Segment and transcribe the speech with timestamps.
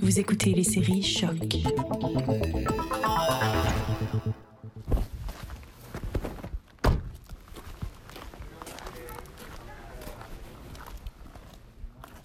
[0.00, 1.36] Vous écoutez les séries Choc.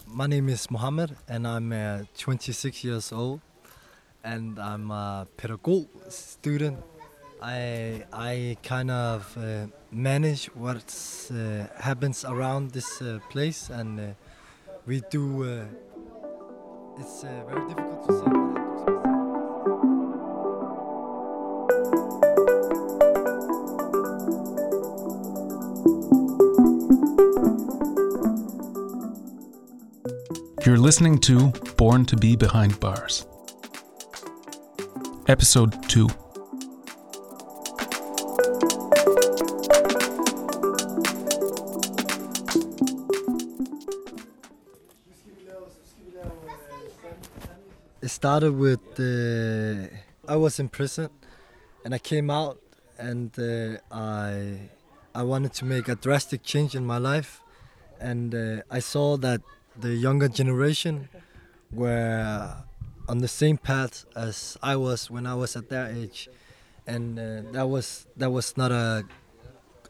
[0.08, 3.42] My name is Mohammed, and I'm uh, 26 years old,
[4.24, 6.78] and I'm a pedagogue student.
[7.42, 10.84] I I kind of uh, manage what
[11.32, 14.04] uh, happens around this uh, place, and uh,
[14.86, 15.68] we do.
[17.00, 18.24] It's uh, very difficult to say.
[18.26, 19.18] what I do specifically.
[30.66, 33.28] You're listening to Born to Be Behind Bars.
[35.28, 36.08] Episode 2.
[48.22, 51.10] Started with uh, I was in prison,
[51.84, 52.58] and I came out,
[52.98, 54.32] and uh, I
[55.14, 57.32] I wanted to make a drastic change in my life,
[58.10, 59.42] and uh, I saw that
[59.86, 61.10] the younger generation
[61.72, 62.56] were
[63.08, 66.20] on the same path as I was when I was at their age,
[66.94, 67.24] and uh,
[67.56, 69.04] that was that was not a,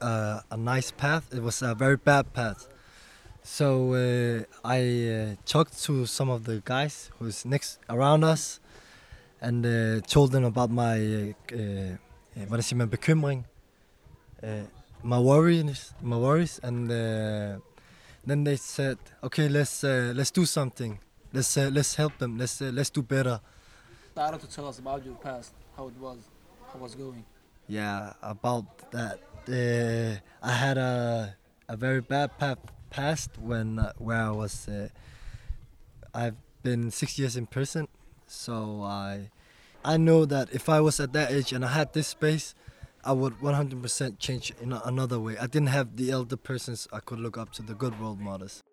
[0.01, 1.23] a a nice path.
[1.37, 2.67] It was a very bad path.
[3.47, 8.59] So uh, I uh, talked to some of the guys who's next around us,
[9.39, 13.45] and uh, told them about my uh, uh, hvordan siger man bekymring,
[14.43, 14.67] uh,
[15.03, 17.55] my worries, my worries, and uh,
[18.27, 20.99] then they said, okay, let's uh, let's do something.
[21.33, 22.37] Let's uh, let's help them.
[22.37, 23.39] Let's uh, let's do better.
[24.11, 26.19] started to tell us about your past, how it was,
[26.69, 27.23] how it was going.
[27.67, 29.17] Yeah, about that.
[29.47, 30.19] Uh,
[30.51, 30.93] I had a
[31.69, 34.67] a very bad pa- past when uh, where I was.
[34.67, 34.89] Uh,
[36.13, 37.87] I've been six years in prison,
[38.25, 39.29] so I
[39.85, 42.55] I know that if I was at that age and I had this space,
[43.05, 45.37] I would 100% change in another way.
[45.37, 48.63] I didn't have the elder persons I could look up to, the good role models.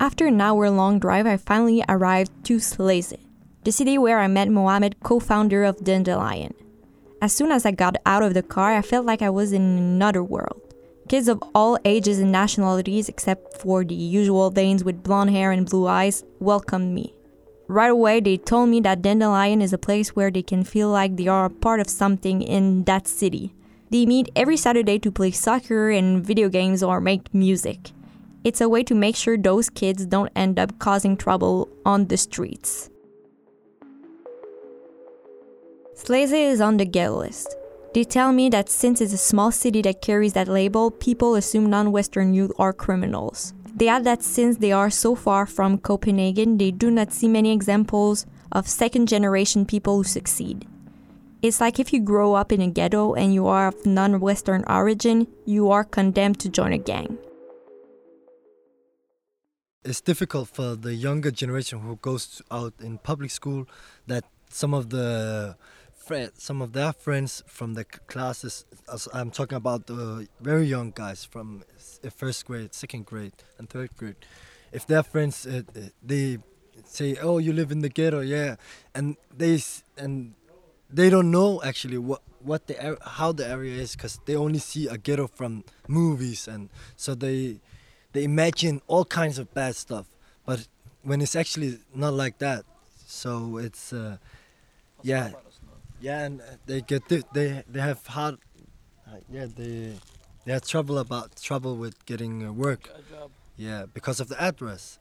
[0.00, 3.20] After an hour long drive, I finally arrived to Slagelse,
[3.64, 6.54] the city where I met Mohamed, co founder of Dandelion.
[7.22, 9.62] As soon as I got out of the car, I felt like I was in
[9.62, 10.60] another world.
[11.08, 15.68] Kids of all ages and nationalities, except for the usual Danes with blonde hair and
[15.68, 17.14] blue eyes, welcomed me.
[17.68, 21.16] Right away, they told me that Dandelion is a place where they can feel like
[21.16, 23.54] they are a part of something in that city.
[23.88, 27.92] They meet every Saturday to play soccer and video games or make music.
[28.44, 32.16] It's a way to make sure those kids don't end up causing trouble on the
[32.16, 32.90] streets.
[35.96, 37.56] Slagelse is on the ghetto list.
[37.94, 41.70] They tell me that since it's a small city that carries that label, people assume
[41.70, 43.54] non Western youth are criminals.
[43.74, 47.52] They add that since they are so far from Copenhagen, they do not see many
[47.52, 50.66] examples of second generation people who succeed.
[51.42, 54.64] It's like if you grow up in a ghetto and you are of non Western
[54.68, 57.18] origin, you are condemned to join a gang.
[59.86, 63.66] it's difficult for the younger generation who goes out in public school
[64.06, 65.56] that some of the
[66.06, 70.92] fri some of their friends from the classes as i'm talking about the very young
[70.92, 71.64] guys from
[72.10, 74.16] first grade second grade and third grade.
[74.72, 76.38] If their friends uh, uh, they
[76.84, 78.56] say oh you live in the ghetto yeah
[78.94, 79.58] and they
[79.96, 80.34] and
[80.90, 84.86] they don't know actually what what the how the area is because they only see
[84.86, 87.58] a ghetto from movies and so they
[88.12, 90.06] they imagine all kinds of bad stuff.
[90.46, 90.68] But
[91.02, 92.64] when it's actually not like that
[93.06, 94.18] so it's uh,
[95.02, 95.32] yeah
[96.00, 98.36] yeah and uh, they get di- they they have hard
[99.06, 99.94] uh, yeah they
[100.44, 103.30] they have trouble about trouble with getting uh, work Good job.
[103.56, 104.98] yeah because of the address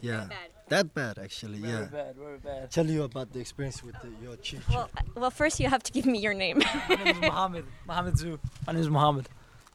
[0.00, 0.26] yeah
[0.68, 2.70] that bad actually Very yeah bad, very bad.
[2.70, 5.92] tell you about the experience with the, your teacher Well, well, first you have to
[5.92, 6.58] give me your name.
[6.88, 7.64] My name is Mohammed.
[7.86, 8.38] Mohammed too.
[8.66, 9.26] My name is Mohammed.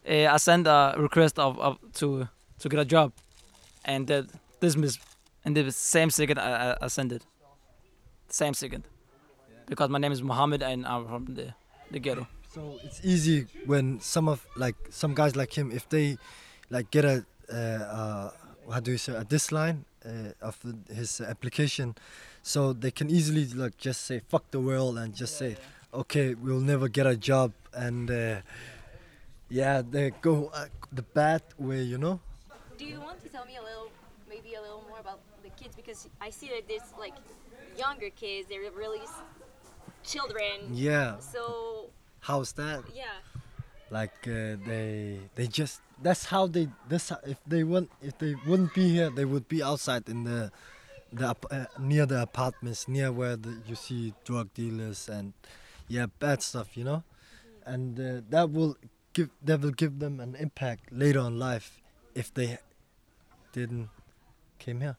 [0.07, 2.27] Uh, I sent a request of, of to
[2.59, 3.13] to get a job,
[3.85, 4.05] and
[4.59, 4.99] this miss
[5.45, 7.23] And the same second I, I, I sent it.
[8.29, 8.83] Same second,
[9.71, 11.47] because my name is Mohammed and I'm from the
[11.91, 12.27] the ghetto.
[12.53, 16.17] So it's easy when some of like some guys like him, if they
[16.69, 17.15] like get a
[17.49, 18.31] uh, uh,
[18.73, 20.55] how do you say a disline uh, of
[20.99, 21.95] his application,
[22.43, 25.55] so they can easily like just say fuck the world and just say
[25.93, 28.39] okay we'll never get a job and uh,
[29.49, 32.19] yeah they go uh, the bad way you know.
[32.77, 33.89] Do you want to tell me a little,
[34.27, 35.75] maybe a little more about the kids?
[35.75, 37.13] Because I see that there's like
[37.77, 39.21] younger kids, they're really s-
[40.04, 40.70] children.
[40.72, 41.90] Yeah, So
[42.20, 42.84] how's that?
[42.94, 43.20] yeah,
[43.90, 48.34] Like uh, they they just that's how they that's how, if they want if they
[48.46, 50.50] wouldn't be here they would be outside in the
[51.12, 55.32] the ap- uh, near the apartments near where the, you see drug dealers and
[55.88, 57.02] yeah bad stuff you know
[57.64, 58.74] and uh, that will
[59.14, 61.80] give that will give them an impact later on life
[62.14, 62.58] if they
[63.52, 63.88] didn't
[64.58, 64.96] came here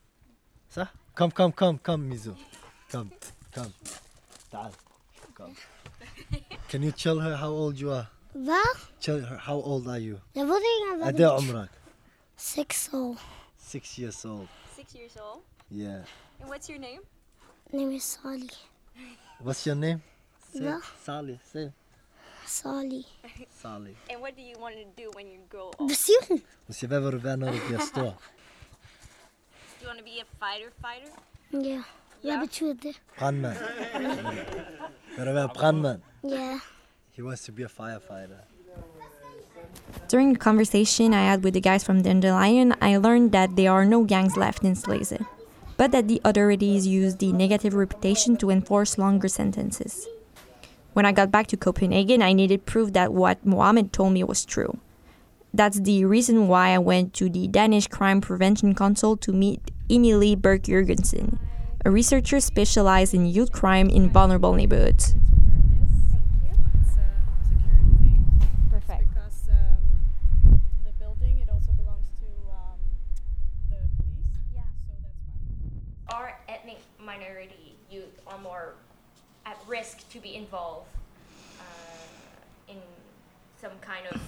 [0.70, 2.34] so come come come come Mizu
[2.90, 3.12] come
[3.52, 3.74] come
[4.52, 4.72] تعال
[5.42, 5.56] come
[6.70, 8.64] can you tell her how old you are Va?
[9.00, 11.70] tell her how old are you Jag borde inga قد ايه عمرك
[12.38, 13.16] Sex år.
[13.72, 15.42] six years old Six years old.
[15.72, 16.04] yeah
[16.42, 17.02] And what's your name?
[17.74, 18.50] Nej men Sali.
[19.44, 20.00] what's your name
[20.54, 20.82] say Va?
[21.06, 21.72] Sally say
[22.46, 23.06] Sali.
[23.62, 25.90] Sally And what do you want to do when you grow old?
[25.90, 26.22] Besyr.
[26.68, 28.14] Hon ser vad du blir när du blir stor.
[29.80, 31.12] Do you want to be a fighter fighter?
[31.52, 31.82] Ja.
[32.22, 32.94] Vad betyder det?
[33.20, 33.56] Brandman.
[35.13, 36.03] Ska du vara brandman?
[36.23, 36.59] Ja.
[37.13, 38.41] He wants to be a firefighter.
[40.09, 43.85] During the conversation I had with the guys from Dandelion, I learned that there are
[43.85, 45.25] no gangs left in Slagelse,
[45.77, 50.07] but that the authorities use the negative reputation to enforce longer sentences.
[50.95, 54.45] When I got back to Copenhagen, I needed proof that what Mohammed told me was
[54.45, 54.79] true.
[55.55, 60.37] That's the reason why I went to the Danish Crime Prevention Council to meet Emilie
[60.37, 61.39] Berg Jurgensen,
[61.85, 65.15] a researcher specialized in youth crime in vulnerable neighborhoods.
[65.83, 67.01] It's a
[67.49, 68.51] security thing.
[68.71, 69.09] Perfect.
[69.09, 72.79] Because um, the building, it also belongs to um,
[73.71, 74.39] the police.
[74.55, 74.63] Yeah.
[74.87, 75.19] So that's
[76.07, 76.17] why.
[76.17, 78.75] Our ethnic minority youth are more
[79.45, 80.87] at risk to be involved
[81.61, 82.79] uh, in
[83.61, 84.21] some kind of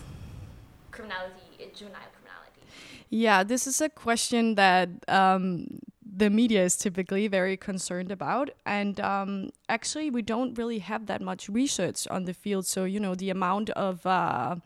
[0.91, 2.63] criminality, uh, juvenile criminality.
[3.11, 5.79] Yeah, this is a question that um,
[6.17, 8.51] the media is typically very concerned about.
[8.65, 12.67] And um, actually, we don't really have that much research on the field.
[12.67, 14.57] So, you know, the amount of uh,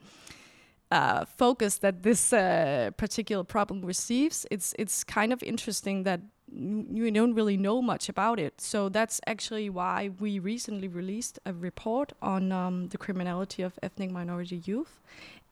[0.91, 6.21] uh, focus that this uh, particular problem receives, it's, it's kind of interesting that
[6.53, 8.61] you don't really know much about it.
[8.61, 14.11] So that's actually why we recently released a report on um, the criminality of ethnic
[14.11, 15.01] minority youth.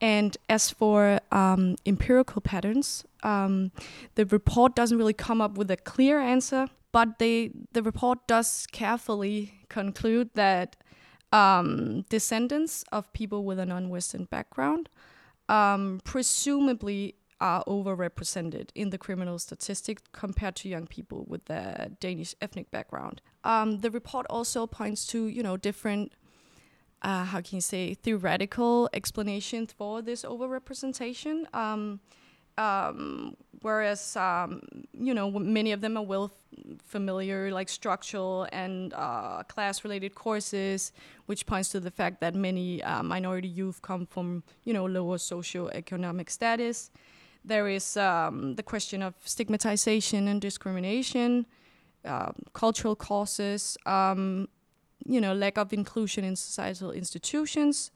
[0.01, 3.73] And as for um, empirical patterns, um,
[4.15, 8.67] the report doesn't really come up with a clear answer, but they, the report does
[8.73, 10.77] carefully conclude that
[11.33, 14.89] um, descendants of people with a non Western background
[15.49, 22.35] um, presumably are overrepresented in the criminal statistic compared to young people with a Danish
[22.41, 23.21] ethnic background.
[23.45, 26.13] Um, the report also points to, you know, different
[27.03, 31.45] uh, how can you say theoretical explanations for this overrepresentation.
[31.55, 32.01] Um,
[32.59, 34.63] um, whereas um,
[34.93, 36.33] you know many of them are well
[36.83, 40.93] familiar, like structural and uh, class-related courses,
[41.27, 45.19] which points to the fact that many uh, minority youth come from you know lower
[45.19, 46.91] socioeconomic status.
[47.47, 51.47] There is um, the question of stigmatization and discrimination,
[52.05, 54.49] uh, cultural causes, um,
[55.05, 57.93] you know, lack of inclusion in societal institutions,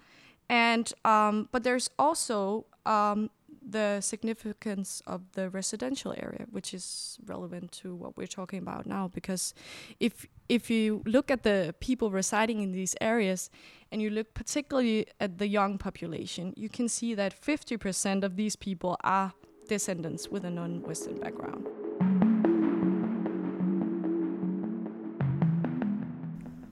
[0.48, 3.30] and um, but there's also um,
[3.70, 9.08] the significance of the residential area, which is relevant to what we're talking about now.
[9.08, 9.54] Because
[9.98, 13.50] if if you look at the people residing in these areas,
[13.92, 18.56] and you look particularly at the young population, you can see that 50% of these
[18.56, 19.32] people are
[19.68, 21.66] descendants with a non-Western background.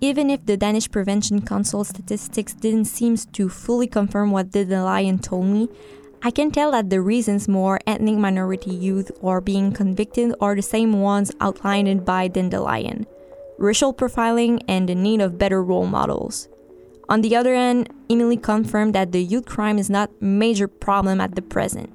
[0.00, 5.19] Even if the Danish Prevention Council statistics didn't seem to fully confirm what the lion
[5.19, 5.69] told me,
[6.23, 10.63] I can tell that the reasons more ethnic minority youth are being convicted are the
[10.63, 13.07] same ones outlined by Dandelion
[13.59, 16.49] racial profiling and the need of better role models.
[17.09, 21.21] On the other hand, Emily confirmed that the youth crime is not a major problem
[21.21, 21.93] at the present.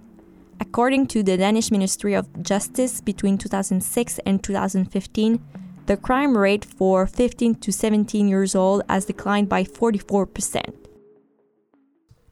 [0.60, 5.39] According to the Danish Ministry of Justice, between 2006 and 2015,
[5.86, 10.82] the crime rate for 15 to 17 years old has declined by 44%.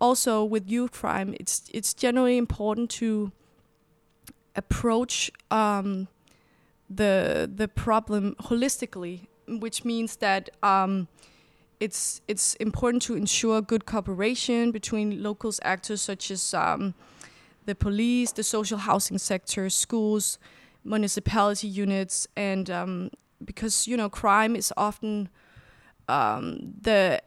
[0.01, 3.31] Also with youth crime, it's it's generally important to
[4.55, 6.08] approach um,
[6.89, 11.08] the the problem holistically, which means that um,
[11.79, 16.96] it's it's important to ensure good cooperation between locals actors such as um,
[17.65, 20.39] the police, the social housing sector, schools,
[20.84, 23.12] municipality units, and um,
[23.46, 25.29] because you know crime is often
[26.10, 27.22] um, the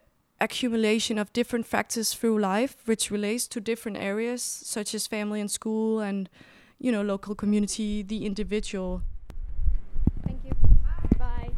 [0.45, 5.51] accumulation of different factors through life, which relates to different areas such as family and
[5.51, 6.29] school, and
[6.79, 9.03] you know local community, the individual.
[10.27, 11.49] I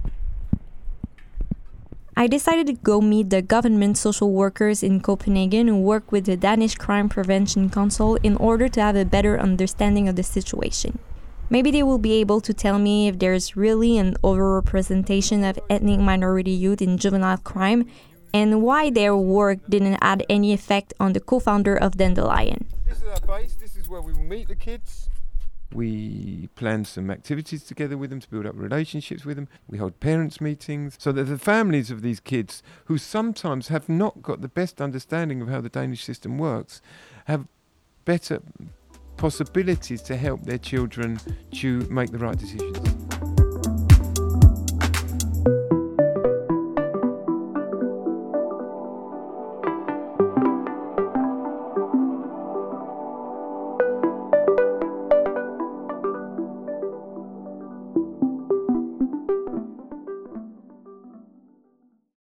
[2.19, 6.37] I decided to go meet the government social workers in Copenhagen who work with the
[6.37, 10.99] Danish Crime Prevention Council in order to have a better understanding of the situation.
[11.51, 16.01] Maybe they will be able to tell me if there's really an overrepresentation of ethnic
[16.01, 17.87] minority youth in juvenile crime
[18.37, 22.67] and why their work didn't add any effect on the co founder of Dandelion.
[22.87, 25.09] This is our base, this is where we will meet the kids.
[25.73, 29.49] We plan some activities together with them to build up relationships with them.
[29.67, 34.23] We hold parents' meetings so that the families of these kids, who sometimes have not
[34.23, 36.83] got the best understanding of how the Danish system works,
[37.25, 37.47] have
[38.05, 38.43] better
[39.17, 41.19] possibilities to help their children
[41.55, 43.06] to make the right decisions.